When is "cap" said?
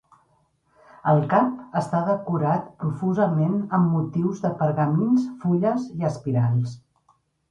1.33-1.59